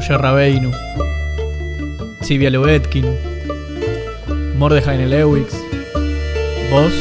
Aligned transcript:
Moshe 0.00 0.16
Rabeinu, 0.16 0.72
Sivia 2.22 2.48
Lubetkin, 2.48 3.04
Mordechai 4.56 4.96
Lewix, 4.96 5.52
vos, 6.70 6.94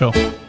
yo. 0.00 0.41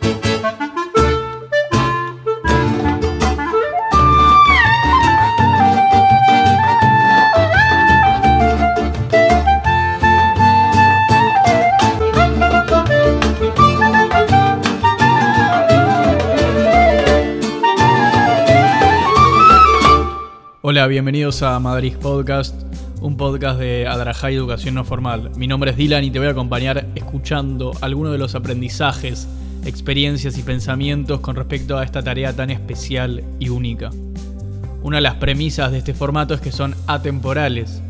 Hola, 20.73 20.87
bienvenidos 20.87 21.43
a 21.43 21.59
Madrid 21.59 21.93
Podcast, 22.01 22.55
un 22.99 23.15
podcast 23.15 23.59
de 23.59 23.85
Adrajá 23.85 24.31
Educación 24.31 24.73
No 24.73 24.83
Formal. 24.83 25.29
Mi 25.35 25.45
nombre 25.45 25.69
es 25.69 25.77
Dylan 25.77 26.03
y 26.03 26.09
te 26.09 26.17
voy 26.17 26.29
a 26.29 26.31
acompañar 26.31 26.87
escuchando 26.95 27.73
algunos 27.81 28.11
de 28.11 28.17
los 28.17 28.33
aprendizajes, 28.33 29.27
experiencias 29.65 30.35
y 30.39 30.41
pensamientos 30.41 31.19
con 31.19 31.35
respecto 31.35 31.77
a 31.77 31.83
esta 31.83 32.01
tarea 32.01 32.35
tan 32.35 32.49
especial 32.49 33.23
y 33.37 33.49
única. 33.49 33.91
Una 34.81 34.97
de 34.97 35.01
las 35.01 35.13
premisas 35.17 35.71
de 35.71 35.77
este 35.77 35.93
formato 35.93 36.33
es 36.33 36.41
que 36.41 36.51
son 36.51 36.73
atemporales, 36.87 37.83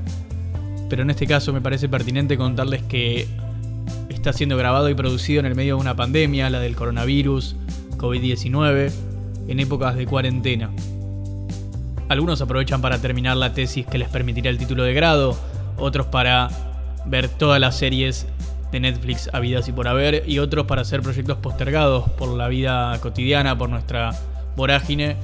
pero 0.89 1.03
en 1.03 1.09
este 1.09 1.25
caso 1.25 1.53
me 1.53 1.61
parece 1.61 1.87
pertinente 1.87 2.35
contarles 2.35 2.83
que 2.83 3.29
está 4.09 4.33
siendo 4.33 4.57
grabado 4.57 4.89
y 4.89 4.93
producido 4.93 5.39
en 5.39 5.45
el 5.45 5.55
medio 5.55 5.75
de 5.75 5.81
una 5.81 5.95
pandemia, 5.95 6.49
la 6.49 6.59
del 6.59 6.75
coronavirus, 6.75 7.55
COVID-19, 7.95 8.91
en 9.47 9.59
épocas 9.61 9.95
de 9.95 10.05
cuarentena. 10.05 10.69
Algunos 12.13 12.41
aprovechan 12.41 12.79
para 12.79 12.99
terminar 12.99 13.37
la 13.37 13.55
tesis 13.55 13.87
que 13.87 13.97
les 13.97 14.07
permitirá 14.07 14.51
el 14.51 14.59
título 14.59 14.83
de 14.83 14.93
grado, 14.93 15.35
otros 15.79 16.05
para 16.05 16.47
ver 17.07 17.27
todas 17.27 17.59
las 17.59 17.75
series 17.75 18.27
de 18.71 18.79
Netflix 18.79 19.31
habidas 19.33 19.67
y 19.67 19.71
por 19.71 19.87
haber, 19.87 20.23
y 20.29 20.37
otros 20.37 20.67
para 20.67 20.83
hacer 20.83 21.01
proyectos 21.01 21.39
postergados 21.39 22.07
por 22.11 22.29
la 22.29 22.49
vida 22.49 22.95
cotidiana, 23.01 23.57
por 23.57 23.69
nuestra 23.69 24.11
vorágine. 24.55 25.15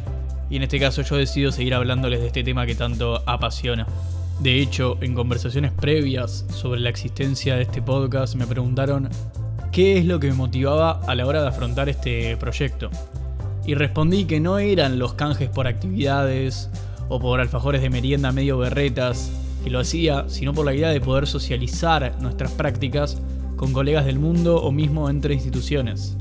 Y 0.50 0.56
en 0.56 0.64
este 0.64 0.80
caso 0.80 1.04
yo 1.04 1.16
decido 1.16 1.52
seguir 1.52 1.76
hablándoles 1.76 2.22
de 2.22 2.26
este 2.26 2.44
tema 2.44 2.66
que 2.66 2.74
tanto 2.74 3.22
apasiona. 3.28 3.86
De 4.40 4.60
hecho, 4.60 4.98
en 5.02 5.14
conversaciones 5.14 5.72
previas 5.72 6.44
sobre 6.52 6.80
la 6.80 6.90
existencia 6.90 7.56
de 7.56 7.62
este 7.62 7.84
podcast 7.84 8.34
me 8.34 8.48
preguntaron 8.48 9.10
qué 9.72 10.00
es 10.00 10.06
lo 10.06 10.20
que 10.20 10.30
me 10.30 10.34
motivaba 10.34 11.02
a 11.06 11.14
la 11.14 11.28
hora 11.28 11.44
de 11.44 11.50
afrontar 11.50 11.88
este 11.88 12.36
proyecto 12.38 12.90
y 13.70 13.76
respondí 13.76 14.26
que 14.26 14.40
no 14.40 14.58
eran 14.58 14.98
los 14.98 15.14
canjes 15.14 15.48
por 15.48 15.68
actividades 15.68 16.72
o 17.08 17.20
por 17.20 17.40
alfajores 17.40 17.84
de 17.84 17.92
merienda 17.92 18.32
medio 18.32 18.58
berretas 18.58 19.32
que 19.64 19.70
lo 19.70 19.80
hacía, 19.80 20.26
sino 20.28 20.56
por 20.56 20.66
la 20.66 20.74
idea 20.74 20.90
de 20.90 21.00
poder 21.00 21.28
socializar 21.28 22.18
nuestras 22.20 22.52
prácticas 22.52 23.22
con 23.58 23.72
colegas 23.72 24.08
del 24.08 24.18
mundo 24.18 24.60
o 24.60 24.72
mismo 24.72 25.08
entre 25.08 25.36
instituciones. 25.36 26.18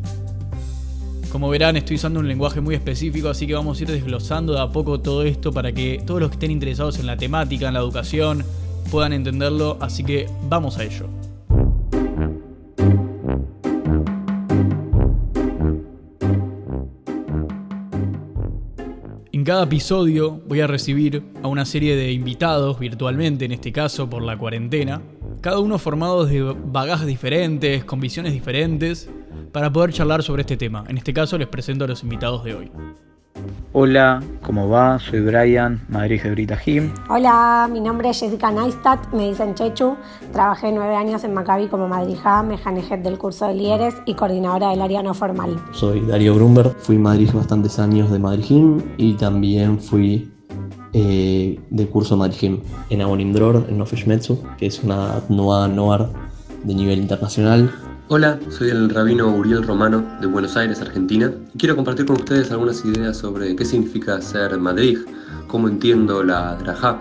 Como 1.32 1.48
verán, 1.48 1.78
estoy 1.78 1.96
usando 1.96 2.20
un 2.20 2.28
lenguaje 2.28 2.60
muy 2.60 2.74
específico, 2.74 3.30
así 3.30 3.46
que 3.46 3.54
vamos 3.54 3.80
a 3.80 3.82
ir 3.84 3.92
desglosando 3.92 4.52
de 4.52 4.60
a 4.60 4.68
poco 4.68 5.00
todo 5.00 5.22
esto 5.22 5.50
para 5.50 5.72
que 5.72 6.02
todos 6.04 6.20
los 6.20 6.28
que 6.28 6.34
estén 6.34 6.50
interesados 6.50 6.98
en 6.98 7.06
la 7.06 7.16
temática, 7.16 7.68
en 7.68 7.74
la 7.74 7.80
educación, 7.80 8.44
puedan 8.90 9.14
entenderlo, 9.14 9.78
así 9.80 10.04
que 10.04 10.26
vamos 10.50 10.76
a 10.76 10.84
ello. 10.84 11.17
Cada 19.48 19.62
episodio 19.62 20.42
voy 20.46 20.60
a 20.60 20.66
recibir 20.66 21.22
a 21.42 21.48
una 21.48 21.64
serie 21.64 21.96
de 21.96 22.12
invitados 22.12 22.78
virtualmente, 22.78 23.46
en 23.46 23.52
este 23.52 23.72
caso 23.72 24.10
por 24.10 24.20
la 24.20 24.36
cuarentena, 24.36 25.00
cada 25.40 25.58
uno 25.58 25.78
formado 25.78 26.26
de 26.26 26.54
bagajes 26.66 27.06
diferentes, 27.06 27.82
con 27.82 27.98
visiones 27.98 28.34
diferentes, 28.34 29.08
para 29.50 29.72
poder 29.72 29.94
charlar 29.94 30.22
sobre 30.22 30.42
este 30.42 30.58
tema. 30.58 30.84
En 30.86 30.98
este 30.98 31.14
caso 31.14 31.38
les 31.38 31.48
presento 31.48 31.86
a 31.86 31.88
los 31.88 32.02
invitados 32.02 32.44
de 32.44 32.54
hoy. 32.56 32.70
Hola, 33.72 34.22
¿cómo 34.42 34.68
va? 34.68 34.98
Soy 34.98 35.20
Brian, 35.20 35.80
Madrid 35.88 36.20
Brita 36.30 36.56
Jim. 36.56 36.92
Hola, 37.08 37.68
mi 37.70 37.80
nombre 37.80 38.10
es 38.10 38.20
Jessica 38.20 38.50
Neistat, 38.50 39.12
me 39.12 39.28
dicen 39.28 39.54
Chechu. 39.54 39.96
Trabajé 40.32 40.72
nueve 40.72 40.94
años 40.94 41.24
en 41.24 41.34
Maccabi 41.34 41.68
como 41.68 41.88
madrija, 41.88 42.42
mejanejet 42.42 43.02
del 43.02 43.18
curso 43.18 43.46
de 43.46 43.54
líderes 43.54 43.94
y 44.06 44.14
coordinadora 44.14 44.70
del 44.70 44.82
área 44.82 45.02
no 45.02 45.14
formal. 45.14 45.60
Soy 45.72 46.00
Darío 46.00 46.34
Grumber, 46.34 46.70
fui 46.78 46.98
madrid 46.98 47.30
bastantes 47.32 47.78
años 47.78 48.10
de 48.10 48.18
Madrid 48.18 48.82
y 48.96 49.14
también 49.14 49.78
fui 49.78 50.32
eh, 50.92 51.60
del 51.70 51.88
curso 51.88 52.16
Madrid 52.16 52.58
en 52.90 53.02
Abonimdror, 53.02 53.66
en 53.68 53.78
Nofesh 53.78 54.06
Metsu, 54.06 54.42
que 54.56 54.66
es 54.66 54.82
una 54.82 55.20
nueva 55.28 55.68
Noar 55.68 56.08
de 56.64 56.74
nivel 56.74 56.98
internacional 56.98 57.70
Hola, 58.10 58.40
soy 58.48 58.70
el 58.70 58.88
rabino 58.88 59.28
Uriel 59.28 59.62
Romano 59.62 60.02
de 60.22 60.26
Buenos 60.26 60.56
Aires, 60.56 60.80
Argentina, 60.80 61.30
y 61.52 61.58
quiero 61.58 61.76
compartir 61.76 62.06
con 62.06 62.16
ustedes 62.16 62.50
algunas 62.50 62.82
ideas 62.82 63.18
sobre 63.18 63.54
qué 63.54 63.66
significa 63.66 64.18
ser 64.22 64.56
Madrid, 64.56 65.00
cómo 65.46 65.68
entiendo 65.68 66.24
la 66.24 66.54
Drajá. 66.54 66.98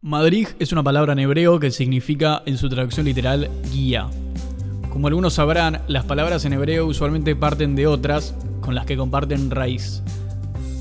Madrid 0.00 0.48
es 0.58 0.72
una 0.72 0.82
palabra 0.82 1.12
en 1.12 1.20
hebreo 1.20 1.60
que 1.60 1.70
significa 1.70 2.42
en 2.44 2.58
su 2.58 2.68
traducción 2.68 3.06
literal 3.06 3.48
guía. 3.72 4.08
Como 4.90 5.06
algunos 5.06 5.34
sabrán, 5.34 5.80
las 5.86 6.04
palabras 6.06 6.44
en 6.44 6.54
hebreo 6.54 6.86
usualmente 6.86 7.36
parten 7.36 7.76
de 7.76 7.86
otras 7.86 8.34
con 8.62 8.74
las 8.74 8.84
que 8.84 8.96
comparten 8.96 9.48
raíz. 9.48 10.02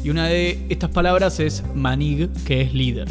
Y 0.04 0.10
una 0.10 0.26
de 0.26 0.66
estas 0.70 0.90
palabras 0.90 1.40
es 1.40 1.64
manig, 1.76 2.32
que 2.46 2.62
es 2.62 2.74
líder. 2.74 3.08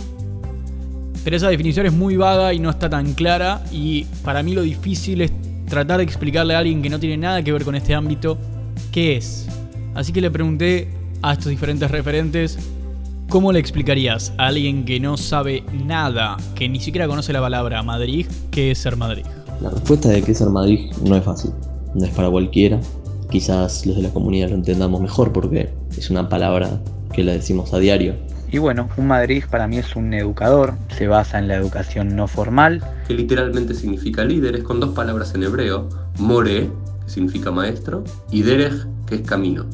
Pero 1.25 1.37
esa 1.37 1.49
definición 1.49 1.87
es 1.87 1.93
muy 1.93 2.17
vaga 2.17 2.53
y 2.53 2.59
no 2.59 2.71
está 2.71 2.91
tan 2.91 3.13
clara 3.15 3.63
y 3.71 4.05
para 4.25 4.43
mí 4.43 4.55
lo 4.55 4.63
difícil 4.63 5.21
es 5.21 5.33
tratar 5.69 5.99
de 5.99 6.05
explicarle 6.05 6.55
a 6.55 6.59
alguien 6.59 6.83
que 6.83 6.91
no 6.91 6.99
tiene 6.99 7.17
nada 7.17 7.43
que 7.43 7.53
ver 7.53 7.65
con 7.65 7.75
este 7.75 7.95
ámbito 7.95 8.39
qué 8.91 9.17
es. 9.17 9.47
Así 9.95 10.13
que 10.13 10.21
le 10.21 10.31
pregunté 10.31 10.89
a 11.23 11.33
estos 11.33 11.49
diferentes 11.49 11.91
referentes 11.91 12.59
¿Cómo 13.33 13.51
le 13.51 13.61
explicarías 13.61 14.31
a 14.37 14.49
alguien 14.49 14.85
que 14.85 15.01
no 15.01 15.17
sabe 15.17 15.65
nada, 15.87 16.37
que 16.55 16.69
ni 16.69 16.81
siquiera 16.81 17.09
conoce 17.09 17.33
la 17.33 17.41
palabra 17.41 17.83
Madrid, 17.83 18.27
qué 18.51 18.73
es 18.73 18.79
ser 18.79 18.99
Madrid? 18.99 19.25
La 19.63 19.71
respuesta 19.71 20.11
de 20.11 20.21
qué 20.21 20.33
es 20.33 20.39
ser 20.39 20.51
Madrid 20.51 20.93
no 21.03 21.17
es 21.17 21.25
fácil, 21.25 21.51
no 21.95 22.05
es 22.05 22.11
para 22.11 22.29
cualquiera. 22.29 22.79
Quizás 23.31 23.87
los 23.87 23.97
de 23.97 24.03
la 24.03 24.11
comunidad 24.11 24.51
lo 24.51 24.57
entendamos 24.57 25.01
mejor 25.01 25.33
porque 25.33 25.71
es 25.97 26.11
una 26.11 26.29
palabra 26.29 26.83
que 27.11 27.25
la 27.25 27.33
decimos 27.33 27.73
a 27.73 27.79
diario, 27.79 28.17
y 28.53 28.59
bueno, 28.59 28.91
un 28.99 29.07
Madrid 29.07 29.45
para 29.51 29.67
mí 29.67 29.79
es 29.79 29.97
un 29.97 30.13
educador, 30.13 30.75
se 30.95 31.09
basa 31.09 31.39
en 31.39 31.49
la 31.49 31.55
educación 31.57 32.15
no 32.15 32.29
formal. 32.29 32.85
Que 33.09 33.15
literalmente 33.15 33.73
significa 33.75 34.25
líder, 34.25 34.57
es 34.57 34.63
con 34.63 34.79
dos 34.79 34.91
palabras 34.91 35.35
en 35.35 35.43
hebreo, 35.43 35.89
more, 36.19 36.71
que 37.03 37.11
significa 37.11 37.51
maestro, 37.51 38.05
y 38.31 38.43
derech, 38.43 38.87
que 39.07 39.15
es 39.17 39.23
camino. 39.23 39.65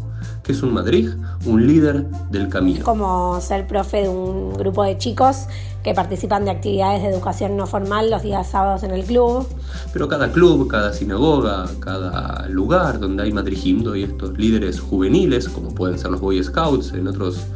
que 0.44 0.52
es 0.52 0.62
un 0.62 0.72
Madrid? 0.72 1.10
Un 1.44 1.66
líder 1.66 2.06
del 2.30 2.48
camino. 2.48 2.84
Como 2.84 3.40
ser 3.40 3.66
profe 3.66 4.02
de 4.02 4.08
un 4.08 4.54
grupo 4.54 4.84
de 4.84 4.96
chicos 4.96 5.46
que 5.82 5.92
participan 5.92 6.44
de 6.44 6.52
actividades 6.52 7.02
de 7.02 7.08
educación 7.08 7.56
no 7.56 7.66
formal 7.66 8.10
los 8.10 8.22
días 8.22 8.48
sábados 8.48 8.84
en 8.84 8.92
el 8.92 9.04
club. 9.04 9.46
Pero 9.92 10.06
cada 10.06 10.30
club, 10.30 10.68
cada 10.68 10.92
sinagoga, 10.92 11.66
cada 11.80 12.46
lugar 12.48 13.00
donde 13.00 13.24
hay 13.24 13.32
madrigindo 13.32 13.96
y 13.96 14.04
estos 14.04 14.38
líderes 14.38 14.80
juveniles, 14.80 15.48
como 15.48 15.74
pueden 15.74 15.98
ser 15.98 16.12
los 16.12 16.20
Boy 16.20 16.42
Scouts 16.42 16.92
en 16.94 17.08
otros 17.08 17.46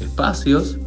espacios, 0.00 0.78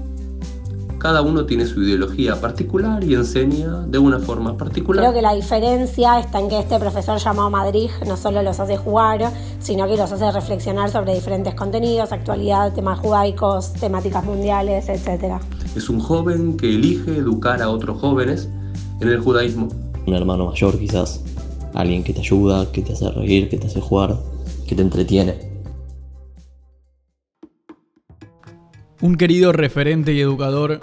cada 1.03 1.22
uno 1.22 1.46
tiene 1.46 1.66
su 1.66 1.84
ideología 1.84 2.40
particular 2.40 3.03
y 3.03 3.13
enseña 3.13 3.81
de 3.88 3.97
una 3.97 4.19
forma 4.19 4.56
particular. 4.56 5.03
Creo 5.03 5.13
que 5.13 5.22
la 5.22 5.34
diferencia 5.34 6.18
está 6.18 6.40
en 6.40 6.47
que 6.47 6.57
este 6.57 6.79
profesor 6.79 7.19
llamado 7.19 7.50
Madrid 7.50 7.90
no 8.08 8.16
solo 8.16 8.41
los 8.41 8.61
hace 8.61 8.78
jugar, 8.78 9.29
sino 9.59 9.85
que 9.85 9.97
los 9.97 10.09
hace 10.09 10.32
reflexionar 10.32 10.90
sobre 10.90 11.14
diferentes 11.14 11.55
contenidos, 11.55 12.14
actualidad, 12.14 12.73
temas 12.73 12.99
judaicos, 12.99 13.73
temáticas 13.73 14.23
mundiales, 14.23 14.88
etc. 14.88 15.41
Es 15.76 15.90
un 15.90 15.99
joven 15.99 16.55
que 16.55 16.73
elige 16.73 17.17
educar 17.17 17.61
a 17.61 17.70
otros 17.70 17.99
jóvenes 17.99 18.47
en 19.02 19.09
el 19.09 19.20
judaísmo. 19.20 19.67
Un 20.08 20.14
hermano 20.14 20.46
mayor 20.46 20.79
quizás, 20.79 21.22
alguien 21.73 22.05
que 22.05 22.14
te 22.14 22.22
ayuda, 22.22 22.72
que 22.72 22.82
te 22.82 22.93
hace 22.93 23.11
reír, 23.11 23.49
que 23.49 23.58
te 23.58 23.67
hace 23.67 23.82
jugar, 23.82 24.16
que 24.66 24.73
te 24.73 24.82
entretiene. 24.82 25.53
Un 29.03 29.17
querido 29.17 29.52
referente 29.52 30.14
y 30.14 30.22
educador 30.22 30.79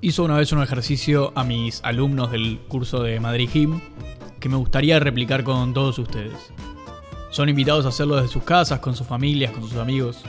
hizo 0.00 0.24
una 0.24 0.38
vez 0.38 0.52
un 0.52 0.62
ejercicio 0.62 1.32
a 1.34 1.44
mis 1.44 1.84
alumnos 1.84 2.32
del 2.32 2.60
curso 2.66 3.02
de 3.02 3.20
Madrid 3.20 3.50
Gym 3.52 3.78
que 4.40 4.48
me 4.48 4.56
gustaría 4.56 4.98
replicar 4.98 5.44
con 5.44 5.74
todos 5.74 5.98
ustedes. 5.98 6.32
Son 7.30 7.50
invitados 7.50 7.84
a 7.84 7.90
hacerlo 7.90 8.16
desde 8.16 8.30
sus 8.30 8.44
casas, 8.44 8.80
con 8.80 8.96
sus 8.96 9.06
familias, 9.06 9.52
con 9.52 9.68
sus 9.68 9.76
amigos. 9.76 10.22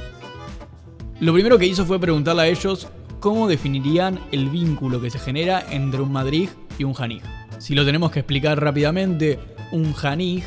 Lo 1.22 1.32
primero 1.32 1.58
que 1.58 1.66
hizo 1.66 1.86
fue 1.86 1.98
preguntarle 1.98 2.42
a 2.42 2.48
ellos 2.48 2.90
cómo 3.22 3.48
definirían 3.48 4.20
el 4.34 4.50
vínculo 4.50 5.00
que 5.00 5.10
se 5.10 5.18
genera 5.18 5.64
entre 5.72 6.02
un 6.02 6.12
Madrid 6.12 6.50
y 6.78 6.84
un 6.84 6.94
Janij. 6.94 7.24
Si 7.58 7.74
lo 7.74 7.86
tenemos 7.86 8.12
que 8.12 8.20
explicar 8.20 8.62
rápidamente, 8.62 9.40
un 9.72 9.94
Janij 9.94 10.44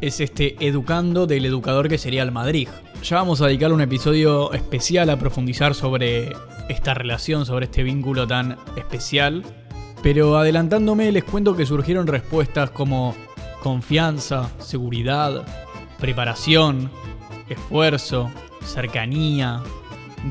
es 0.00 0.18
este 0.18 0.56
educando 0.66 1.28
del 1.28 1.46
educador 1.46 1.88
que 1.88 1.96
sería 1.96 2.24
el 2.24 2.32
Madrid. 2.32 2.66
Ya 3.02 3.16
vamos 3.16 3.40
a 3.40 3.46
dedicar 3.46 3.72
un 3.72 3.80
episodio 3.80 4.52
especial 4.52 5.08
a 5.08 5.18
profundizar 5.18 5.74
sobre 5.74 6.32
esta 6.68 6.94
relación, 6.94 7.46
sobre 7.46 7.66
este 7.66 7.82
vínculo 7.82 8.26
tan 8.26 8.58
especial. 8.76 9.44
Pero 10.02 10.36
adelantándome 10.36 11.10
les 11.12 11.24
cuento 11.24 11.56
que 11.56 11.64
surgieron 11.64 12.06
respuestas 12.06 12.70
como 12.70 13.14
confianza, 13.62 14.50
seguridad, 14.58 15.46
preparación, 15.98 16.90
esfuerzo, 17.48 18.30
cercanía, 18.64 19.62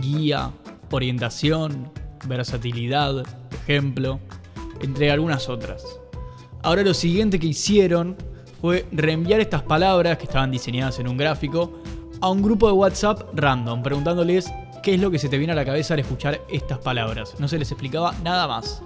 guía, 0.02 0.52
orientación, 0.92 1.92
versatilidad, 2.28 3.26
ejemplo, 3.52 4.20
entre 4.82 5.10
algunas 5.10 5.50
otras. 5.50 5.84
Ahora 6.64 6.84
lo 6.84 6.94
siguiente 6.94 7.40
que 7.40 7.48
hicieron 7.48 8.18
fue 8.62 8.86
reenviar 8.92 9.40
estas 9.40 9.64
palabras 9.64 10.18
que 10.18 10.26
estaban 10.26 10.52
diseñadas 10.52 11.00
en 11.00 11.08
un 11.08 11.18
gráfico 11.18 11.82
a 12.22 12.30
un 12.30 12.42
grupo 12.42 12.68
de 12.68 12.74
WhatsApp 12.74 13.22
random, 13.34 13.84
preguntándoles 13.84 14.52
qué 14.82 14.96
es 14.96 15.02
lo 15.02 15.12
que 15.12 15.20
se 15.20 15.30
te 15.30 15.38
viene 15.38 15.54
a 15.54 15.56
la 15.56 15.66
cabeza 15.66 15.94
al 15.94 16.00
escuchar 16.00 16.42
estas 16.50 16.80
palabras. 16.80 17.36
No 17.40 17.48
se 17.48 17.60
les 17.60 17.72
explicaba 17.72 18.14
nada 18.24 18.48
más. 18.48 18.82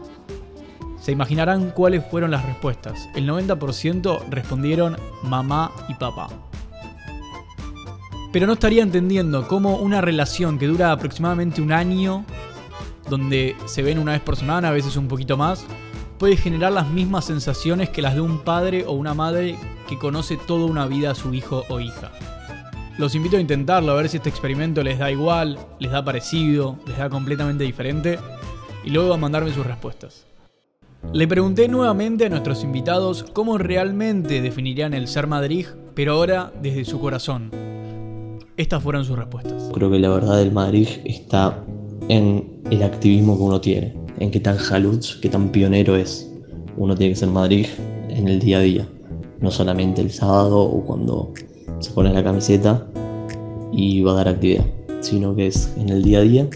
Se 1.00 1.12
imaginarán 1.12 1.72
cuáles 1.72 2.06
fueron 2.10 2.32
las 2.32 2.46
respuestas. 2.46 3.10
El 3.16 3.28
90% 3.28 4.30
respondieron 4.30 4.98
mamá 5.24 5.72
y 5.88 5.96
papá. 5.96 6.28
Pero 8.32 8.48
no 8.48 8.54
estaría 8.54 8.84
entendiendo 8.84 9.48
cómo 9.48 9.78
una 9.78 10.00
relación 10.00 10.58
que 10.58 10.68
dura 10.68 10.92
aproximadamente 10.92 11.62
un 11.62 11.72
año, 11.72 12.26
donde 13.10 13.56
se 13.66 13.82
ven 13.82 14.00
una 14.00 14.14
vez 14.14 14.22
por 14.22 14.36
semana, 14.36 14.70
a 14.70 14.72
veces 14.72 14.96
un 14.96 15.08
poquito 15.08 15.38
más, 15.38 15.66
puede 16.18 16.38
generar 16.38 16.72
las 16.72 16.88
mismas 16.88 17.26
sensaciones 17.26 17.90
que 17.90 18.02
las 18.02 18.14
de 18.14 18.22
un 18.22 18.40
padre 18.40 18.86
o 18.86 18.92
una 18.92 19.14
madre 19.14 19.58
que 19.90 19.98
conoce 19.98 20.38
toda 20.38 20.66
una 20.66 20.86
vida 20.86 21.12
a 21.12 21.16
su 21.16 21.34
hijo 21.34 21.66
o 21.68 21.80
hija. 21.80 22.12
Los 23.02 23.16
invito 23.16 23.38
a 23.38 23.42
intentarlo, 23.42 23.94
a 23.94 23.96
ver 23.96 24.10
si 24.10 24.18
este 24.18 24.30
experimento 24.30 24.84
les 24.84 25.00
da 25.00 25.10
igual, 25.10 25.58
les 25.80 25.92
da 25.92 26.06
parecido, 26.06 26.78
les 26.86 27.00
da 27.00 27.10
completamente 27.10 27.64
diferente, 27.64 28.20
y 28.84 28.92
luego 28.92 29.12
a 29.12 29.18
mandarme 29.18 29.52
sus 29.52 29.66
respuestas. 29.66 30.28
Le 31.12 31.28
pregunté 31.28 31.68
nuevamente 31.68 32.28
a 32.28 32.30
nuestros 32.30 32.64
invitados 32.64 33.26
cómo 33.34 33.58
realmente 33.58 34.40
definirían 34.44 34.94
el 34.94 35.08
ser 35.08 35.26
Madrid, 35.26 35.66
pero 35.96 36.14
ahora 36.14 36.54
desde 36.62 36.86
su 36.86 37.00
corazón. 37.00 37.50
Estas 38.56 38.84
fueron 38.84 39.04
sus 39.04 39.18
respuestas. 39.18 39.72
Creo 39.74 39.90
que 39.90 39.98
la 39.98 40.10
verdad 40.10 40.38
del 40.38 40.52
Madrid 40.52 40.88
está 41.04 41.58
en 42.08 42.62
el 42.70 42.84
activismo 42.84 43.36
que 43.36 43.44
uno 43.44 43.60
tiene, 43.60 43.96
en 44.20 44.30
qué 44.30 44.40
tan 44.40 44.58
jaluz, 44.58 45.18
qué 45.24 45.30
tan 45.30 45.50
pionero 45.50 45.96
es. 45.96 46.32
Uno 46.78 46.96
tiene 46.96 47.14
que 47.14 47.20
ser 47.20 47.30
Madrid 47.30 47.66
en 48.10 48.28
el 48.28 48.38
día 48.38 48.60
a 48.60 48.62
día, 48.62 48.88
no 49.40 49.50
solamente 49.50 50.02
el 50.02 50.12
sábado 50.12 50.62
o 50.62 50.86
cuando 50.86 51.34
se 51.80 51.90
pone 51.94 52.14
la 52.14 52.24
camiseta 52.24 52.88
y 53.72 54.02
va 54.02 54.12
a 54.12 54.16
dar 54.16 54.28
actividad, 54.30 54.66
sino 55.02 55.36
que 55.36 55.48
es 55.48 55.74
en 55.78 55.90
el 55.90 56.04
día 56.04 56.20
a 56.20 56.22
día 56.22 56.48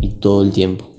y 0.00 0.08
todo 0.14 0.42
el 0.42 0.52
tiempo. 0.52 0.90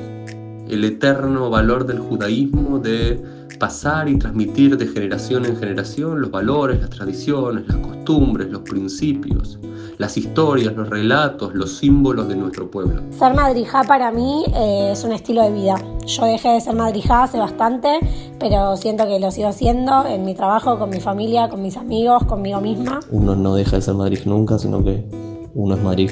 El 0.69 0.83
eterno 0.83 1.49
valor 1.49 1.85
del 1.85 1.99
judaísmo 1.99 2.79
de 2.79 3.21
pasar 3.59 4.09
y 4.09 4.17
transmitir 4.17 4.77
de 4.77 4.87
generación 4.87 5.45
en 5.45 5.55
generación 5.55 6.19
los 6.19 6.31
valores, 6.31 6.81
las 6.81 6.89
tradiciones, 6.89 7.67
las 7.67 7.77
costumbres, 7.77 8.49
los 8.49 8.61
principios, 8.61 9.59
las 9.97 10.17
historias, 10.17 10.75
los 10.75 10.89
relatos, 10.89 11.53
los 11.53 11.77
símbolos 11.77 12.27
de 12.27 12.35
nuestro 12.35 12.69
pueblo. 12.69 13.01
Ser 13.11 13.33
madrijá 13.33 13.83
para 13.83 14.11
mí 14.11 14.43
eh, 14.53 14.89
es 14.91 15.03
un 15.03 15.13
estilo 15.13 15.43
de 15.43 15.51
vida. 15.51 15.75
Yo 16.05 16.25
dejé 16.25 16.49
de 16.49 16.61
ser 16.61 16.75
madrijá 16.75 17.23
hace 17.23 17.37
bastante, 17.37 17.99
pero 18.39 18.75
siento 18.75 19.05
que 19.05 19.19
lo 19.19 19.31
sigo 19.31 19.47
haciendo 19.47 20.05
en 20.05 20.25
mi 20.25 20.35
trabajo, 20.35 20.77
con 20.77 20.89
mi 20.89 20.99
familia, 20.99 21.49
con 21.49 21.61
mis 21.61 21.77
amigos, 21.77 22.23
conmigo 22.25 22.59
misma. 22.59 22.99
Uno 23.11 23.35
no 23.35 23.55
deja 23.55 23.77
de 23.77 23.81
ser 23.81 23.93
madrid 23.93 24.19
nunca, 24.25 24.59
sino 24.59 24.83
que 24.83 25.05
uno 25.55 25.75
es 25.75 25.81
madrid 25.81 26.11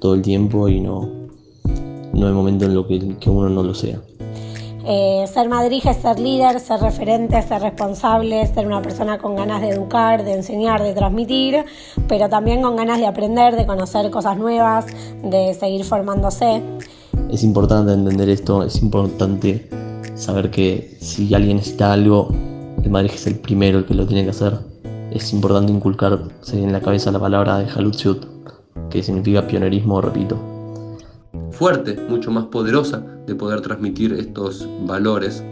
todo 0.00 0.14
el 0.14 0.22
tiempo 0.22 0.68
y 0.68 0.80
no, 0.80 1.08
no 2.12 2.26
hay 2.26 2.32
momento 2.32 2.66
en 2.66 2.74
lo 2.74 2.86
que, 2.86 3.16
que 3.18 3.30
uno 3.30 3.48
no 3.48 3.62
lo 3.62 3.74
sea. 3.74 4.00
Eh, 4.86 5.24
ser 5.32 5.48
Madrid 5.48 5.82
es 5.86 5.96
ser 5.96 6.20
líder, 6.20 6.60
ser 6.60 6.78
referente, 6.78 7.40
ser 7.40 7.62
responsable, 7.62 8.46
ser 8.46 8.66
una 8.66 8.82
persona 8.82 9.16
con 9.16 9.34
ganas 9.34 9.62
de 9.62 9.70
educar, 9.70 10.24
de 10.24 10.34
enseñar, 10.34 10.82
de 10.82 10.92
transmitir, 10.92 11.64
pero 12.06 12.28
también 12.28 12.60
con 12.60 12.76
ganas 12.76 12.98
de 12.98 13.06
aprender, 13.06 13.56
de 13.56 13.64
conocer 13.64 14.10
cosas 14.10 14.36
nuevas, 14.36 14.84
de 15.22 15.54
seguir 15.54 15.84
formándose. 15.84 16.62
Es 17.30 17.42
importante 17.42 17.94
entender 17.94 18.28
esto, 18.28 18.62
es 18.62 18.82
importante 18.82 19.70
saber 20.16 20.50
que 20.50 20.98
si 21.00 21.34
alguien 21.34 21.56
necesita 21.56 21.90
algo, 21.90 22.28
el 22.82 22.90
Madrid 22.90 23.12
es 23.14 23.26
el 23.26 23.36
primero 23.36 23.78
el 23.78 23.86
que 23.86 23.94
lo 23.94 24.06
tiene 24.06 24.24
que 24.24 24.30
hacer. 24.30 24.58
Es 25.10 25.32
importante 25.32 25.72
inculcarse 25.72 26.62
en 26.62 26.72
la 26.72 26.80
cabeza 26.82 27.10
la 27.10 27.20
palabra 27.20 27.58
de 27.58 27.70
Halutzut, 27.70 28.33
que 28.94 29.02
significa 29.02 29.46
pionerismo, 29.46 30.00
repito 30.00 30.54
fuerte, 31.50 31.96
mucho 32.08 32.30
más 32.30 32.46
poderosa 32.46 33.02
de 33.26 33.34
poder 33.34 33.60
transmitir 33.60 34.12
estos 34.12 34.66
valores. 34.86 35.42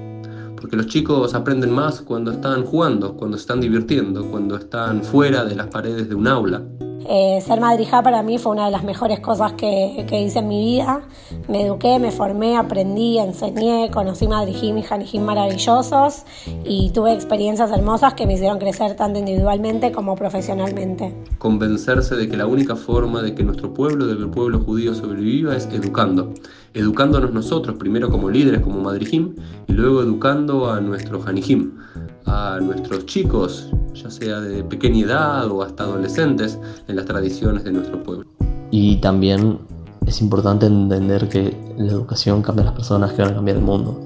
Porque 0.57 0.77
los 0.77 0.87
chicos 0.87 1.35
aprenden 1.35 1.73
más 1.73 2.01
cuando 2.01 2.33
están 2.33 2.65
jugando, 2.65 3.17
cuando 3.17 3.37
están 3.37 3.61
divirtiendo, 3.61 4.31
cuando 4.31 4.57
están 4.57 5.03
fuera 5.03 5.45
de 5.45 5.57
las 5.57 5.69
paredes 5.69 6.09
de 6.09 6.15
un 6.15 6.27
aula. 6.29 6.63
Eh, 7.09 7.43
ser 7.45 7.61
madrija 7.61 8.03
para 8.03 8.23
mí 8.23 8.39
fue 8.39 8.53
una 8.53 8.67
de 8.67 8.71
las 8.71 8.85
mejores 8.85 9.21
cosas 9.21 9.53
que, 9.55 10.07
hice 10.13 10.39
en 10.39 10.49
mi 10.49 10.61
vida. 10.61 11.03
Me 11.49 11.67
eduqué, 11.67 11.99
me 11.99 12.11
formé, 12.11 12.57
aprendí, 12.57 13.19
enseñé, 13.19 13.91
conocí 13.91 14.29
madrijim 14.29 14.79
y 14.79 14.83
janijim 14.83 15.23
maravillosos 15.23 16.25
y 16.65 16.91
tuve 16.91 17.13
experiencias 17.13 17.71
hermosas 17.71 18.15
que 18.15 18.27
me 18.27 18.35
hicieron 18.35 18.59
crecer 18.59 18.95
tanto 18.95 19.19
individualmente 19.19 19.93
como 19.93 20.15
profesionalmente. 20.15 21.15
Convencerse 21.39 22.15
de 22.17 22.29
que 22.29 22.37
la 22.37 22.47
única 22.47 22.77
forma 22.77 23.23
de 23.23 23.35
que 23.35 23.43
nuestro 23.43 23.75
pueblo, 23.75 24.07
de 24.07 24.17
que 24.17 24.23
el 24.23 24.31
pueblo 24.31 24.61
judío 24.61 24.95
sobreviva 24.95 25.57
es 25.57 25.67
educando. 25.73 26.33
Educándonos 26.75 27.33
nosotros, 27.33 27.77
primero 27.77 28.11
como 28.11 28.31
líderes, 28.31 28.61
como 28.63 28.81
madrijim, 28.81 29.35
y 29.67 29.73
luego 29.73 30.01
educando 30.01 30.71
a 30.71 30.81
nuestro 30.81 31.21
janijim 31.21 31.73
a 32.27 32.59
nuestros 32.61 33.07
chicos, 33.07 33.71
ya 33.95 34.11
sea 34.11 34.41
de 34.41 34.65
pequeña 34.65 35.05
edad 35.05 35.51
o 35.51 35.63
hasta 35.63 35.85
adolescentes, 35.85 36.59
en 36.89 36.97
las 36.97 37.05
tradiciones 37.05 37.65
de 37.65 37.73
nuestro 37.73 38.03
pueblo. 38.03 38.27
Y 38.71 38.97
también 38.97 39.59
es 40.07 40.21
importante 40.21 40.67
entender 40.67 41.29
que 41.29 41.57
la 41.77 41.93
educación 41.93 42.43
cambia 42.43 42.63
a 42.63 42.67
las 42.67 42.75
personas 42.75 43.13
que 43.13 43.23
van 43.23 43.33
a 43.33 43.35
cambiar 43.35 43.59
el 43.59 43.63
mundo. 43.63 44.01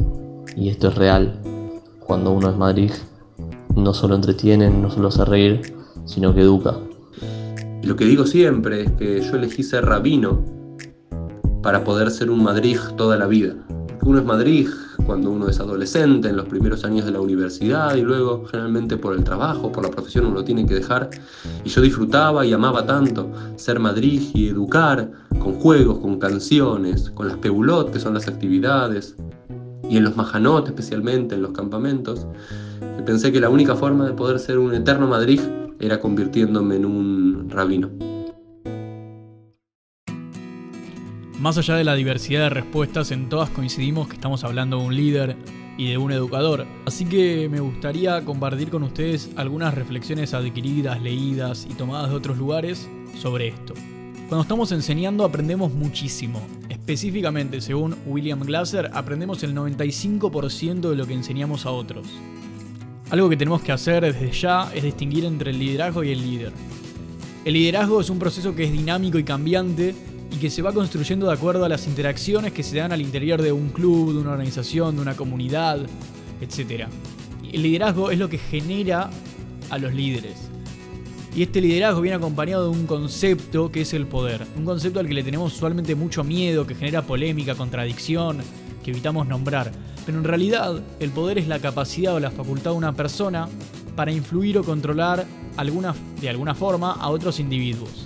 Y 0.57 0.69
esto 0.69 0.89
es 0.89 0.95
real. 0.95 1.41
Cuando 2.01 2.33
uno 2.33 2.51
es 2.51 2.57
Madrid, 2.57 2.93
no 3.75 3.93
solo 3.93 4.15
entretiene, 4.15 4.71
no 4.71 4.91
solo 4.91 5.09
hace 5.09 5.25
reír, 5.25 5.75
sino 6.05 6.35
que 6.35 6.41
educa. 6.41 6.75
Y 7.82 7.87
lo 7.87 7.96
que 7.96 8.05
digo 8.05 8.27
siempre 8.27 8.82
es 8.82 8.93
que 8.93 9.20
yo 9.20 9.37
elegí 9.37 9.63
ser 9.63 9.85
rabino 9.85 10.44
para 11.63 11.85
poder 11.85 12.11
ser 12.11 12.31
un 12.31 12.43
Madrid 12.43 12.79
toda 12.96 13.17
la 13.17 13.27
vida. 13.27 13.55
Uno 14.06 14.20
es 14.20 14.25
Madrid 14.25 14.69
cuando 15.05 15.32
uno 15.32 15.48
es 15.48 15.58
adolescente, 15.58 16.29
en 16.29 16.36
los 16.36 16.46
primeros 16.46 16.84
años 16.84 17.06
de 17.06 17.10
la 17.10 17.20
universidad 17.20 17.96
y 17.96 18.03
luego 18.03 18.44
generalmente 18.46 18.96
por 18.96 19.17
el 19.17 19.25
trabajo, 19.25 19.72
por 19.72 19.82
la 19.82 19.91
profesión 19.91 20.27
uno 20.27 20.36
lo 20.36 20.44
tiene 20.44 20.65
que 20.65 20.75
dejar. 20.75 21.10
Y 21.65 21.70
yo 21.70 21.81
disfrutaba 21.81 22.46
y 22.46 22.53
amaba 22.53 22.86
tanto 22.86 23.32
ser 23.56 23.81
Madrid 23.81 24.22
y 24.32 24.46
educar 24.46 25.10
con 25.41 25.55
juegos, 25.55 25.98
con 25.98 26.20
canciones, 26.20 27.10
con 27.10 27.27
las 27.27 27.39
peulot, 27.39 27.93
que 27.93 27.98
son 27.98 28.15
las 28.15 28.29
actividades, 28.29 29.17
y 29.91 29.96
en 29.96 30.05
los 30.05 30.17
majanot 30.17 30.69
especialmente, 30.69 31.34
en 31.34 31.43
los 31.43 31.51
campamentos, 31.51 32.29
pensé 33.05 33.32
que 33.32 33.41
la 33.41 33.48
única 33.48 33.75
forma 33.75 34.06
de 34.06 34.13
poder 34.13 34.39
ser 34.39 34.58
un 34.58 34.72
eterno 34.72 35.08
Madrid 35.08 35.41
era 35.81 35.98
convirtiéndome 35.98 36.77
en 36.77 36.86
un 36.86 37.51
rabino. 37.51 37.91
Más 41.46 41.58
allá 41.58 41.76
de 41.76 41.84
la 41.84 41.94
diversidad 41.94 42.41
de 42.41 42.50
respuestas, 42.50 43.12
en 43.12 43.29
todas 43.29 43.50
coincidimos 43.50 44.08
que 44.08 44.15
estamos 44.15 44.43
hablando 44.43 44.81
de 44.81 44.84
un 44.84 44.96
líder 44.96 45.36
y 45.79 45.88
de 45.88 45.96
un 45.96 46.10
educador. 46.10 46.67
Así 46.86 47.05
que 47.05 47.48
me 47.48 47.60
gustaría 47.60 48.24
compartir 48.24 48.69
con 48.69 48.82
ustedes 48.82 49.31
algunas 49.36 49.72
reflexiones 49.72 50.34
adquiridas, 50.34 51.00
leídas 51.00 51.65
y 51.70 51.74
tomadas 51.74 52.10
de 52.10 52.17
otros 52.17 52.36
lugares 52.36 52.91
sobre 53.17 53.46
esto. 53.46 53.74
Cuando 54.29 54.43
estamos 54.43 54.72
enseñando 54.72 55.24
aprendemos 55.24 55.72
muchísimo. 55.72 56.44
Específicamente, 56.69 57.60
según 57.60 57.94
William 58.06 58.41
Glasser, 58.41 58.91
aprendemos 58.93 59.44
el 59.44 59.55
95% 59.55 60.91
de 60.91 60.96
lo 60.96 61.06
que 61.06 61.15
enseñamos 61.15 61.65
a 61.65 61.70
otros. 61.70 62.08
Algo 63.10 63.29
que 63.29 63.36
tenemos 63.36 63.62
que 63.62 63.70
hacer 63.70 64.03
desde 64.03 64.32
ya 64.32 64.69
es 64.74 64.82
distinguir 64.82 65.24
entre 65.24 65.53
el 65.53 65.60
liderazgo 65.60 66.03
y 66.03 66.10
el 66.10 66.29
líder. 66.29 66.53
El 67.44 67.55
liderazgo 67.55 68.00
es 68.00 68.10
un 68.10 68.19
proceso 68.19 68.56
que 68.56 68.65
es 68.65 68.72
dinámico 68.72 69.20
y 69.20 69.22
cambiante 69.22 69.94
y 70.31 70.37
que 70.37 70.51
se 70.51 70.63
va 70.63 70.73
construyendo 70.73 71.27
de 71.27 71.33
acuerdo 71.33 71.65
a 71.65 71.69
las 71.69 71.87
interacciones 71.87 72.53
que 72.53 72.63
se 72.63 72.77
dan 72.77 72.93
al 72.93 73.01
interior 73.01 73.41
de 73.43 73.53
un 73.53 73.71
club, 73.71 74.13
de 74.13 74.19
una 74.21 74.33
organización, 74.33 74.97
de 74.97 75.03
una 75.03 75.17
comunidad, 75.17 75.79
etc. 76.41 76.89
El 77.53 77.63
liderazgo 77.63 78.11
es 78.11 78.19
lo 78.19 78.29
que 78.29 78.39
genera 78.39 79.11
a 79.71 79.79
los 79.79 79.95
líderes. 79.95 80.51
Y 81.35 81.43
este 81.43 81.61
liderazgo 81.61 82.01
viene 82.01 82.17
acompañado 82.17 82.71
de 82.71 82.79
un 82.79 82.87
concepto 82.87 83.71
que 83.71 83.83
es 83.83 83.93
el 83.93 84.06
poder. 84.06 84.47
Un 84.56 84.65
concepto 84.65 85.01
al 85.01 85.06
que 85.06 85.15
le 85.15 85.23
tenemos 85.23 85.55
usualmente 85.55 85.95
mucho 85.95 86.25
miedo, 86.25 86.67
que 86.67 86.75
genera 86.75 87.03
polémica, 87.03 87.55
contradicción, 87.55 88.39
que 88.83 88.91
evitamos 88.91 89.27
nombrar. 89.27 89.71
Pero 90.06 90.19
en 90.19 90.25
realidad 90.25 90.81
el 90.99 91.11
poder 91.11 91.37
es 91.37 91.47
la 91.47 91.59
capacidad 91.59 92.15
o 92.15 92.21
la 92.21 92.31
facultad 92.31 92.71
de 92.71 92.77
una 92.79 92.95
persona 92.95 93.49
para 93.95 94.13
influir 94.13 94.56
o 94.59 94.65
controlar 94.65 95.27
de 96.21 96.29
alguna 96.29 96.55
forma 96.55 96.93
a 96.93 97.09
otros 97.09 97.41
individuos. 97.41 98.06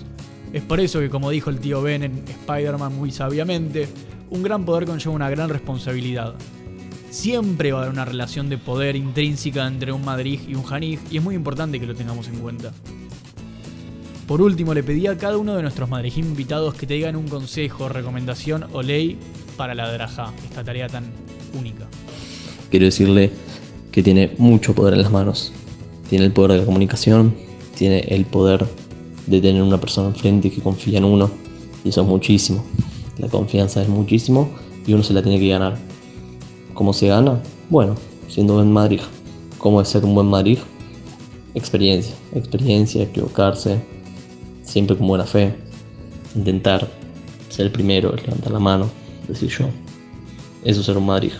Es 0.53 0.61
por 0.61 0.79
eso 0.79 0.99
que, 0.99 1.09
como 1.09 1.29
dijo 1.29 1.49
el 1.49 1.59
tío 1.59 1.81
Ben 1.81 2.03
en 2.03 2.23
Spider-Man 2.27 2.95
muy 2.95 3.11
sabiamente, 3.11 3.87
un 4.29 4.43
gran 4.43 4.65
poder 4.65 4.85
conlleva 4.85 5.15
una 5.15 5.29
gran 5.29 5.49
responsabilidad. 5.49 6.35
Siempre 7.09 7.71
va 7.71 7.79
a 7.79 7.81
haber 7.83 7.93
una 7.93 8.05
relación 8.05 8.49
de 8.49 8.57
poder 8.57 8.95
intrínseca 8.95 9.65
entre 9.65 9.91
un 9.91 10.03
Madrid 10.03 10.39
y 10.47 10.55
un 10.55 10.63
Janij 10.63 10.99
y 11.09 11.17
es 11.17 11.23
muy 11.23 11.35
importante 11.35 11.79
que 11.79 11.85
lo 11.85 11.95
tengamos 11.95 12.27
en 12.27 12.39
cuenta. 12.39 12.71
Por 14.27 14.41
último, 14.41 14.73
le 14.73 14.83
pedí 14.83 15.07
a 15.07 15.17
cada 15.17 15.37
uno 15.37 15.55
de 15.55 15.61
nuestros 15.61 15.89
Madrijim 15.89 16.25
invitados 16.25 16.73
que 16.73 16.87
te 16.87 16.93
digan 16.93 17.15
un 17.15 17.27
consejo, 17.27 17.89
recomendación 17.89 18.65
o 18.71 18.81
ley 18.81 19.17
para 19.57 19.75
la 19.75 19.91
Draja, 19.91 20.31
esta 20.43 20.63
tarea 20.63 20.87
tan 20.87 21.05
única. 21.57 21.85
Quiero 22.69 22.85
decirle 22.85 23.31
que 23.91 24.03
tiene 24.03 24.33
mucho 24.37 24.73
poder 24.73 24.93
en 24.93 25.01
las 25.01 25.11
manos. 25.11 25.51
Tiene 26.09 26.25
el 26.25 26.31
poder 26.31 26.53
de 26.53 26.57
la 26.59 26.65
comunicación, 26.65 27.35
tiene 27.75 27.99
el 28.07 28.25
poder 28.25 28.65
de 29.27 29.41
tener 29.41 29.61
una 29.61 29.79
persona 29.79 30.09
enfrente 30.09 30.51
que 30.51 30.61
confía 30.61 30.97
en 30.97 31.05
uno, 31.05 31.29
y 31.83 31.89
eso 31.89 32.01
es 32.01 32.07
muchísimo. 32.07 32.63
La 33.17 33.27
confianza 33.27 33.81
es 33.81 33.89
muchísimo 33.89 34.49
y 34.85 34.93
uno 34.93 35.03
se 35.03 35.13
la 35.13 35.21
tiene 35.21 35.39
que 35.39 35.49
ganar. 35.49 35.77
¿Cómo 36.73 36.93
se 36.93 37.07
gana? 37.07 37.41
Bueno, 37.69 37.95
siendo 38.27 38.55
buen 38.55 38.71
Madrid. 38.71 39.01
¿Cómo 39.57 39.81
es 39.81 39.89
ser 39.89 40.03
un 40.05 40.15
buen 40.15 40.27
Madrid? 40.27 40.57
Experiencia, 41.53 42.15
experiencia, 42.33 43.03
equivocarse, 43.03 43.79
siempre 44.63 44.97
con 44.97 45.07
buena 45.07 45.25
fe, 45.25 45.53
intentar 46.35 46.89
ser 47.49 47.67
el 47.67 47.71
primero, 47.71 48.15
levantar 48.15 48.51
la 48.51 48.59
mano, 48.59 48.89
decir 49.27 49.49
yo. 49.49 49.65
Eso 50.63 50.79
es 50.79 50.85
ser 50.85 50.97
un 50.97 51.05
Madrid. 51.05 51.33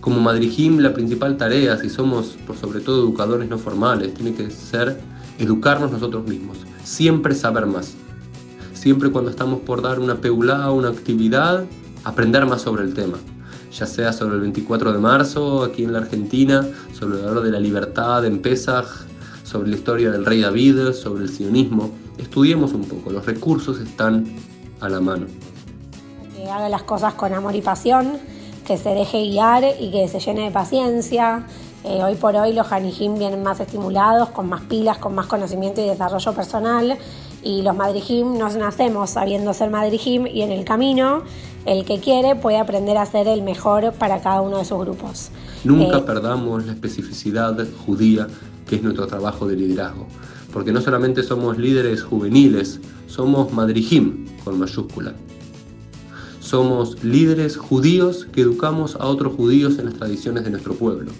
Como 0.00 0.20
Madrijim, 0.20 0.78
la 0.78 0.94
principal 0.94 1.36
tarea, 1.36 1.76
si 1.78 1.88
somos 1.88 2.36
por 2.46 2.56
sobre 2.56 2.80
todo 2.80 3.02
educadores 3.02 3.48
no 3.48 3.58
formales, 3.58 4.14
tiene 4.14 4.34
que 4.34 4.50
ser 4.50 5.00
educarnos 5.38 5.90
nosotros 5.90 6.26
mismos, 6.26 6.58
siempre 6.84 7.34
saber 7.34 7.66
más. 7.66 7.94
Siempre 8.74 9.10
cuando 9.10 9.30
estamos 9.30 9.60
por 9.60 9.80
dar 9.80 10.00
una 10.00 10.16
peulá 10.16 10.70
o 10.70 10.74
una 10.74 10.88
actividad, 10.88 11.64
aprender 12.04 12.46
más 12.46 12.62
sobre 12.62 12.82
el 12.82 12.94
tema. 12.94 13.18
Ya 13.72 13.86
sea 13.86 14.12
sobre 14.12 14.34
el 14.34 14.40
24 14.42 14.92
de 14.92 14.98
marzo 14.98 15.62
aquí 15.62 15.84
en 15.84 15.92
la 15.92 16.00
Argentina, 16.00 16.66
sobre 16.92 17.18
el 17.18 17.24
valor 17.24 17.42
de 17.42 17.50
la 17.50 17.60
libertad 17.60 18.24
en 18.26 18.42
Pesaj, 18.42 18.86
sobre 19.44 19.70
la 19.70 19.76
historia 19.76 20.10
del 20.10 20.26
rey 20.26 20.40
David, 20.40 20.92
sobre 20.92 21.24
el 21.24 21.30
sionismo. 21.30 21.90
Estudiemos 22.18 22.72
un 22.72 22.84
poco, 22.84 23.10
los 23.10 23.24
recursos 23.24 23.80
están 23.80 24.26
a 24.80 24.88
la 24.88 25.00
mano. 25.00 25.26
Que 26.34 26.50
haga 26.50 26.68
las 26.68 26.82
cosas 26.82 27.14
con 27.14 27.32
amor 27.32 27.54
y 27.54 27.62
pasión, 27.62 28.18
que 28.66 28.76
se 28.76 28.90
deje 28.90 29.28
guiar 29.28 29.64
y 29.80 29.90
que 29.90 30.08
se 30.08 30.20
llene 30.20 30.44
de 30.44 30.50
paciencia. 30.50 31.46
Eh, 31.84 32.02
hoy 32.02 32.14
por 32.14 32.36
hoy 32.36 32.52
los 32.52 32.70
Hanijim 32.70 33.18
vienen 33.18 33.42
más 33.42 33.58
estimulados, 33.58 34.28
con 34.28 34.48
más 34.48 34.62
pilas, 34.62 34.98
con 34.98 35.14
más 35.14 35.26
conocimiento 35.26 35.80
y 35.80 35.88
desarrollo 35.88 36.32
personal. 36.32 36.96
Y 37.42 37.62
los 37.62 37.74
Madrijim 37.74 38.38
nos 38.38 38.54
nacemos 38.54 39.10
sabiendo 39.10 39.52
ser 39.52 39.70
Madrijim 39.70 40.26
y 40.26 40.42
en 40.42 40.52
el 40.52 40.64
camino 40.64 41.22
el 41.66 41.84
que 41.84 41.98
quiere 41.98 42.36
puede 42.36 42.58
aprender 42.58 42.96
a 42.98 43.06
ser 43.06 43.26
el 43.26 43.42
mejor 43.42 43.92
para 43.94 44.20
cada 44.20 44.40
uno 44.42 44.58
de 44.58 44.64
sus 44.64 44.78
grupos. 44.78 45.30
Nunca 45.64 45.98
eh, 45.98 46.02
perdamos 46.02 46.66
la 46.66 46.72
especificidad 46.72 47.56
judía 47.84 48.28
que 48.66 48.76
es 48.76 48.82
nuestro 48.82 49.06
trabajo 49.06 49.48
de 49.48 49.56
liderazgo. 49.56 50.06
Porque 50.52 50.70
no 50.70 50.80
solamente 50.80 51.22
somos 51.22 51.58
líderes 51.58 52.02
juveniles, 52.02 52.80
somos 53.08 53.52
Madrijim 53.52 54.26
con 54.44 54.58
mayúscula. 54.58 55.14
Somos 56.40 57.02
líderes 57.02 57.56
judíos 57.56 58.26
que 58.32 58.42
educamos 58.42 58.96
a 58.96 59.06
otros 59.06 59.34
judíos 59.34 59.78
en 59.78 59.86
las 59.86 59.94
tradiciones 59.94 60.44
de 60.44 60.50
nuestro 60.50 60.74
pueblo. 60.74 61.10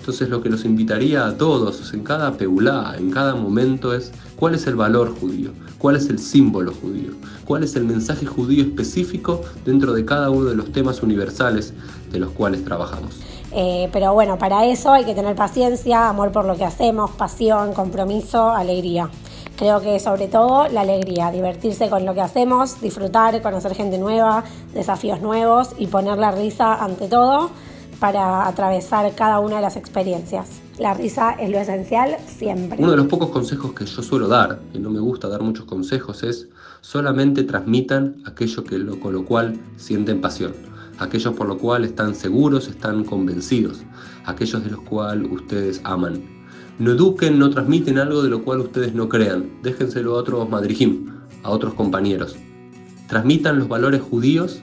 Entonces 0.00 0.30
lo 0.30 0.42
que 0.42 0.48
los 0.48 0.64
invitaría 0.64 1.26
a 1.26 1.36
todos 1.36 1.92
en 1.92 2.02
cada 2.02 2.32
peulá, 2.32 2.94
en 2.96 3.10
cada 3.10 3.34
momento 3.34 3.94
es 3.94 4.12
cuál 4.34 4.54
es 4.54 4.66
el 4.66 4.74
valor 4.74 5.14
judío, 5.20 5.50
cuál 5.76 5.96
es 5.96 6.08
el 6.08 6.18
símbolo 6.18 6.72
judío, 6.72 7.12
cuál 7.44 7.64
es 7.64 7.76
el 7.76 7.84
mensaje 7.84 8.24
judío 8.24 8.64
específico 8.64 9.42
dentro 9.66 9.92
de 9.92 10.06
cada 10.06 10.30
uno 10.30 10.46
de 10.46 10.56
los 10.56 10.72
temas 10.72 11.02
universales 11.02 11.74
de 12.10 12.18
los 12.18 12.30
cuales 12.30 12.64
trabajamos. 12.64 13.20
Eh, 13.52 13.90
pero 13.92 14.14
bueno, 14.14 14.38
para 14.38 14.64
eso 14.64 14.90
hay 14.90 15.04
que 15.04 15.14
tener 15.14 15.36
paciencia, 15.36 16.08
amor 16.08 16.32
por 16.32 16.46
lo 16.46 16.56
que 16.56 16.64
hacemos, 16.64 17.10
pasión, 17.10 17.74
compromiso, 17.74 18.48
alegría. 18.48 19.10
Creo 19.56 19.82
que 19.82 20.00
sobre 20.00 20.28
todo 20.28 20.66
la 20.68 20.80
alegría, 20.80 21.30
divertirse 21.30 21.90
con 21.90 22.06
lo 22.06 22.14
que 22.14 22.22
hacemos, 22.22 22.80
disfrutar, 22.80 23.42
conocer 23.42 23.74
gente 23.74 23.98
nueva, 23.98 24.44
desafíos 24.72 25.20
nuevos 25.20 25.72
y 25.78 25.88
poner 25.88 26.16
la 26.16 26.30
risa 26.30 26.82
ante 26.82 27.06
todo 27.06 27.50
para 28.00 28.48
atravesar 28.48 29.14
cada 29.14 29.38
una 29.38 29.56
de 29.56 29.62
las 29.62 29.76
experiencias. 29.76 30.60
La 30.78 30.94
risa 30.94 31.32
es 31.32 31.50
lo 31.50 31.58
esencial 31.58 32.16
siempre. 32.26 32.78
Uno 32.80 32.90
de 32.90 32.96
los 32.96 33.06
pocos 33.06 33.28
consejos 33.28 33.72
que 33.74 33.84
yo 33.84 34.02
suelo 34.02 34.26
dar, 34.26 34.58
y 34.72 34.78
no 34.78 34.90
me 34.90 35.00
gusta 35.00 35.28
dar 35.28 35.42
muchos 35.42 35.66
consejos, 35.66 36.22
es 36.22 36.48
solamente 36.80 37.44
transmitan 37.44 38.16
aquello 38.26 38.64
que 38.64 38.84
con 38.98 39.12
lo 39.12 39.24
cual 39.24 39.60
sienten 39.76 40.20
pasión 40.20 40.70
aquellos 41.00 41.34
por 41.34 41.48
lo 41.48 41.58
cual 41.58 41.84
están 41.84 42.14
seguros, 42.14 42.68
están 42.68 43.04
convencidos, 43.04 43.80
aquellos 44.26 44.62
de 44.62 44.70
los 44.70 44.80
cuales 44.82 45.28
ustedes 45.32 45.80
aman. 45.84 46.22
No 46.78 46.92
eduquen, 46.92 47.38
no 47.38 47.50
transmiten 47.50 47.98
algo 47.98 48.22
de 48.22 48.30
lo 48.30 48.44
cual 48.44 48.60
ustedes 48.60 48.94
no 48.94 49.08
crean, 49.08 49.50
déjenselo 49.62 50.14
a 50.14 50.18
otros 50.18 50.48
madrijim, 50.48 51.06
a 51.42 51.50
otros 51.50 51.74
compañeros. 51.74 52.36
Transmitan 53.08 53.58
los 53.58 53.68
valores 53.68 54.02
judíos 54.02 54.62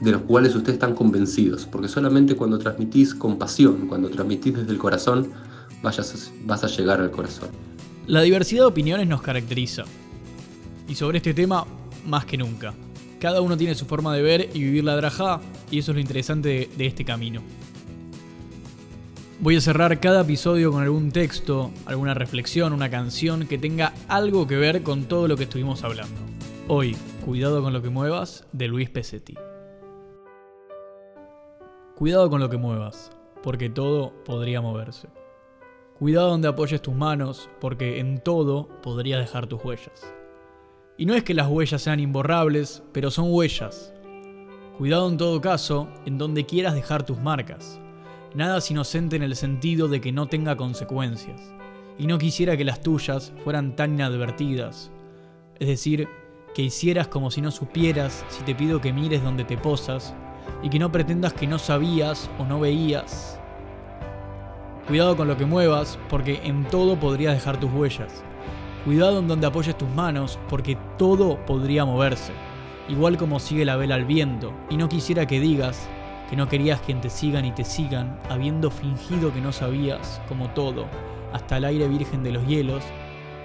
de 0.00 0.12
los 0.12 0.22
cuales 0.22 0.54
ustedes 0.54 0.74
están 0.74 0.94
convencidos, 0.94 1.66
porque 1.66 1.88
solamente 1.88 2.34
cuando 2.34 2.58
transmitís 2.58 3.14
con 3.14 3.38
pasión, 3.38 3.86
cuando 3.88 4.08
transmitís 4.10 4.54
desde 4.54 4.72
el 4.72 4.78
corazón, 4.78 5.30
vayas, 5.82 6.32
vas 6.44 6.64
a 6.64 6.66
llegar 6.66 7.00
al 7.00 7.10
corazón. 7.10 7.48
La 8.06 8.22
diversidad 8.22 8.62
de 8.62 8.66
opiniones 8.66 9.08
nos 9.08 9.22
caracteriza, 9.22 9.84
y 10.88 10.94
sobre 10.94 11.18
este 11.18 11.34
tema 11.34 11.66
más 12.06 12.24
que 12.24 12.36
nunca. 12.36 12.74
Cada 13.18 13.40
uno 13.40 13.56
tiene 13.56 13.74
su 13.74 13.86
forma 13.86 14.14
de 14.14 14.22
ver 14.22 14.50
y 14.54 14.62
vivir 14.62 14.84
la 14.84 14.96
drajá, 14.96 15.40
y 15.70 15.78
eso 15.78 15.92
es 15.92 15.96
lo 15.96 16.00
interesante 16.00 16.68
de, 16.76 16.86
este 16.86 17.04
camino. 17.04 17.42
Voy 19.40 19.56
a 19.56 19.60
cerrar 19.60 19.98
cada 20.00 20.22
episodio 20.22 20.70
con 20.72 20.82
algún 20.82 21.10
texto, 21.10 21.70
alguna 21.84 22.14
reflexión, 22.14 22.72
una 22.72 22.90
canción 22.90 23.46
que 23.46 23.58
tenga 23.58 23.92
algo 24.08 24.46
que 24.46 24.56
ver 24.56 24.82
con 24.82 25.04
todo 25.04 25.28
lo 25.28 25.36
que 25.36 25.44
estuvimos 25.44 25.84
hablando. 25.84 26.14
Hoy, 26.68 26.96
Cuidado 27.26 27.60
con 27.60 27.72
lo 27.72 27.82
que 27.82 27.90
muevas, 27.90 28.44
de 28.52 28.68
Luis 28.68 28.88
Pesetti. 28.88 29.34
Cuidado 31.96 32.28
con 32.28 32.42
lo 32.42 32.50
que 32.50 32.58
muevas, 32.58 33.10
porque 33.42 33.70
todo 33.70 34.12
podría 34.26 34.60
moverse. 34.60 35.08
Cuidado 35.98 36.28
donde 36.28 36.46
apoyes 36.46 36.82
tus 36.82 36.94
manos, 36.94 37.48
porque 37.58 38.00
en 38.00 38.20
todo 38.20 38.68
podría 38.82 39.18
dejar 39.18 39.46
tus 39.46 39.64
huellas. 39.64 40.12
Y 40.98 41.06
no 41.06 41.14
es 41.14 41.22
que 41.22 41.32
las 41.32 41.48
huellas 41.48 41.80
sean 41.80 41.98
imborrables, 41.98 42.82
pero 42.92 43.10
son 43.10 43.28
huellas. 43.30 43.94
Cuidado 44.76 45.08
en 45.08 45.16
todo 45.16 45.40
caso 45.40 45.88
en 46.04 46.18
donde 46.18 46.44
quieras 46.44 46.74
dejar 46.74 47.06
tus 47.06 47.18
marcas. 47.18 47.80
Nada 48.34 48.58
es 48.58 48.70
inocente 48.70 49.16
en 49.16 49.22
el 49.22 49.34
sentido 49.34 49.88
de 49.88 50.02
que 50.02 50.12
no 50.12 50.28
tenga 50.28 50.54
consecuencias. 50.54 51.54
Y 51.96 52.06
no 52.06 52.18
quisiera 52.18 52.58
que 52.58 52.66
las 52.66 52.82
tuyas 52.82 53.32
fueran 53.42 53.74
tan 53.74 53.94
inadvertidas. 53.94 54.90
Es 55.58 55.68
decir, 55.68 56.10
que 56.54 56.60
hicieras 56.60 57.08
como 57.08 57.30
si 57.30 57.40
no 57.40 57.50
supieras 57.50 58.22
si 58.28 58.42
te 58.42 58.54
pido 58.54 58.82
que 58.82 58.92
mires 58.92 59.22
donde 59.22 59.44
te 59.44 59.56
posas 59.56 60.14
y 60.62 60.68
que 60.68 60.78
no 60.78 60.92
pretendas 60.92 61.32
que 61.32 61.46
no 61.46 61.58
sabías 61.58 62.30
o 62.38 62.44
no 62.44 62.60
veías. 62.60 63.40
Cuidado 64.86 65.16
con 65.16 65.28
lo 65.28 65.36
que 65.36 65.46
muevas 65.46 65.98
porque 66.08 66.40
en 66.44 66.64
todo 66.64 66.96
podrías 66.96 67.34
dejar 67.34 67.58
tus 67.58 67.72
huellas. 67.72 68.22
Cuidado 68.84 69.18
en 69.18 69.26
donde 69.26 69.48
apoyes 69.48 69.76
tus 69.76 69.88
manos, 69.90 70.38
porque 70.48 70.78
todo 70.96 71.44
podría 71.44 71.84
moverse, 71.84 72.32
igual 72.88 73.16
como 73.16 73.40
sigue 73.40 73.64
la 73.64 73.74
vela 73.74 73.96
al 73.96 74.04
viento, 74.04 74.52
y 74.70 74.76
no 74.76 74.88
quisiera 74.88 75.26
que 75.26 75.40
digas 75.40 75.88
que 76.30 76.36
no 76.36 76.48
querías 76.48 76.80
que 76.82 76.94
te 76.94 77.10
sigan 77.10 77.44
y 77.44 77.50
te 77.50 77.64
sigan, 77.64 78.20
habiendo 78.30 78.70
fingido 78.70 79.32
que 79.32 79.40
no 79.40 79.50
sabías, 79.50 80.22
como 80.28 80.50
todo, 80.50 80.86
hasta 81.32 81.56
el 81.56 81.64
aire 81.64 81.88
virgen 81.88 82.22
de 82.22 82.30
los 82.30 82.46
hielos, 82.46 82.84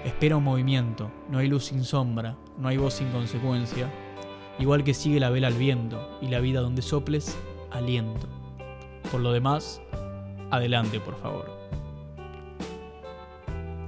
espera 0.04 0.36
un 0.36 0.44
movimiento, 0.44 1.10
no 1.28 1.38
hay 1.38 1.48
luz 1.48 1.66
sin 1.66 1.82
sombra, 1.82 2.36
no 2.56 2.68
hay 2.68 2.76
voz 2.76 2.94
sin 2.94 3.10
consecuencia, 3.10 3.90
igual 4.58 4.84
que 4.84 4.92
sigue 4.94 5.20
la 5.20 5.28
vela 5.30 5.48
al 5.48 5.54
viento, 5.54 6.18
y 6.20 6.28
la 6.28 6.38
vida 6.40 6.60
donde 6.60 6.82
soples, 6.82 7.34
aliento. 7.70 8.26
Por 9.10 9.20
lo 9.20 9.32
demás, 9.32 9.80
adelante 10.50 11.00
por 11.00 11.18
favor. 11.20 11.50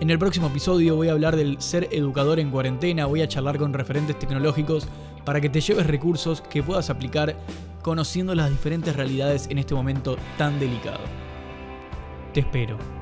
En 0.00 0.10
el 0.10 0.18
próximo 0.18 0.48
episodio 0.48 0.96
voy 0.96 1.06
a 1.08 1.12
hablar 1.12 1.36
del 1.36 1.62
ser 1.62 1.88
educador 1.92 2.40
en 2.40 2.50
cuarentena, 2.50 3.06
voy 3.06 3.22
a 3.22 3.28
charlar 3.28 3.56
con 3.56 3.72
referentes 3.72 4.18
tecnológicos 4.18 4.88
para 5.24 5.40
que 5.40 5.48
te 5.48 5.60
lleves 5.60 5.86
recursos 5.86 6.40
que 6.40 6.64
puedas 6.64 6.90
aplicar 6.90 7.36
conociendo 7.82 8.34
las 8.34 8.50
diferentes 8.50 8.96
realidades 8.96 9.46
en 9.48 9.58
este 9.58 9.74
momento 9.74 10.16
tan 10.36 10.58
delicado. 10.58 11.04
Te 12.32 12.40
espero. 12.40 13.01